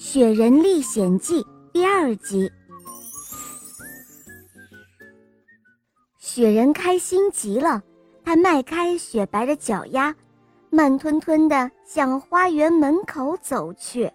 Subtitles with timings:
[0.00, 1.42] 雪人历险记》
[1.74, 2.50] 第二集。
[6.18, 7.82] 雪人开心极了，
[8.24, 10.16] 他迈开雪白的脚丫，
[10.70, 14.10] 慢吞吞地向花园门口走去。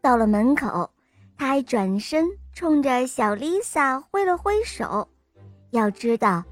[0.00, 0.88] 到了门口，
[1.36, 5.08] 他还转身冲着小丽萨挥了挥手。
[5.70, 6.44] 要知道，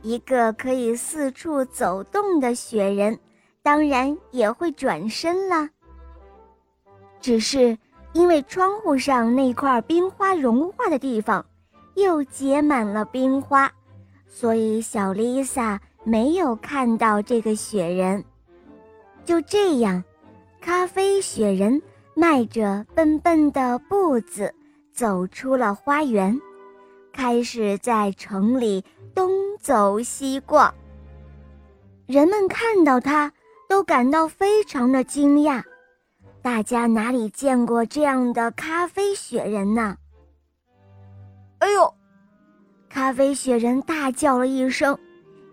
[0.00, 3.20] 一个可以四处走动的雪人，
[3.62, 5.68] 当然也会转身啦。
[7.20, 7.76] 只是。
[8.16, 11.44] 因为窗户上那块冰花融化的地方
[11.96, 13.70] 又结满了冰花，
[14.26, 18.24] 所以小丽萨没有看到这个雪人。
[19.26, 20.02] 就这样，
[20.62, 21.82] 咖啡雪人
[22.14, 24.54] 迈着笨笨的步子
[24.94, 26.40] 走出了花园，
[27.12, 28.82] 开始在城里
[29.14, 30.72] 东走西逛。
[32.06, 33.30] 人们看到他，
[33.68, 35.62] 都感到非常的惊讶。
[36.46, 39.96] 大家哪里见过这样的咖啡雪人呢？
[41.58, 41.92] 哎呦！
[42.88, 44.96] 咖啡雪人大叫了一声，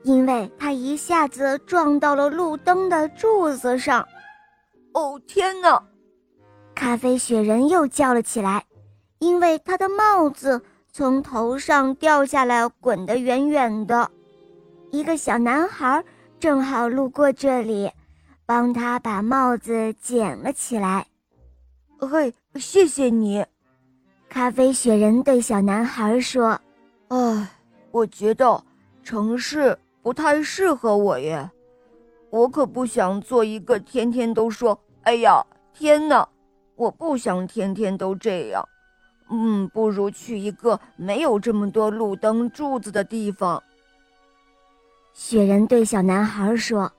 [0.04, 4.08] 因为他一下子撞到了路灯的柱子上。
[4.94, 5.84] 哦天哪！
[6.76, 8.64] 咖啡雪人又叫了起来，
[9.18, 14.12] 因为他的帽子从头上掉下来，滚得远远的。
[14.92, 16.04] 一个小男孩
[16.40, 17.90] 正好路过这里。
[18.46, 21.08] 帮他把帽子捡了起来。
[22.00, 23.46] 嘿，谢谢你，
[24.28, 26.60] 咖啡雪人对小男孩说
[27.08, 27.48] ：“哎，
[27.92, 28.62] 我觉得
[29.02, 31.50] 城市不太适合我耶，
[32.30, 35.42] 我可不想做一个天天都说‘哎呀，
[35.74, 36.28] 天哪’，
[36.76, 38.68] 我不想天天都这样。
[39.30, 43.64] 嗯，不如去一个没有这么多路灯柱子的地方。”
[45.14, 46.92] 雪人对小男孩说：“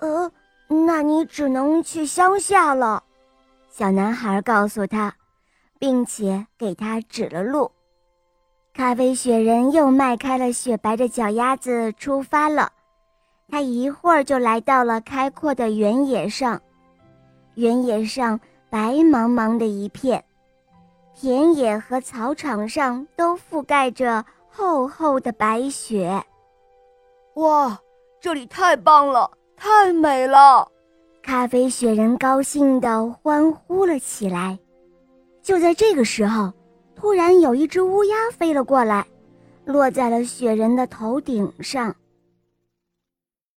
[0.00, 0.32] 呃。”
[0.68, 3.02] 那你只能去乡下了，
[3.70, 5.14] 小男孩告诉他，
[5.78, 7.70] 并且给他指了路。
[8.74, 12.70] 咖啡雪人又迈开了雪白的脚丫子出发了。
[13.48, 16.60] 他一会儿就来到了开阔的原野上，
[17.54, 20.22] 原野上白茫茫的一片，
[21.14, 26.22] 田野和草场上都覆盖着厚厚的白雪。
[27.36, 27.80] 哇，
[28.20, 29.30] 这里太棒了！
[29.58, 30.66] 太美了，
[31.22, 34.58] 咖啡雪人高兴地欢呼了起来。
[35.42, 36.52] 就在这个时候，
[36.94, 39.06] 突然有一只乌鸦飞了过来，
[39.64, 41.94] 落在了雪人的头顶上。